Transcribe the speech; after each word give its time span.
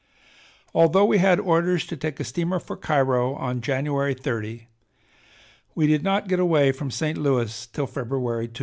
Although 0.73 1.05
we 1.05 1.19
had 1.19 1.39
orders 1.39 1.85
to 1.85 1.95
take 1.95 2.19
a 2.19 2.23
steamer 2.23 2.57
for 2.57 2.75
Cairo 2.75 3.35
on 3.35 3.61
January 3.61 4.15
30, 4.15 4.67
we 5.75 5.85
did 5.85 6.01
not 6.01 6.27
get 6.27 6.39
away 6.39 6.71
from 6.71 6.89
St. 6.89 7.19
Louis 7.19 7.67
till 7.67 7.85
February 7.85 8.47
2. 8.47 8.59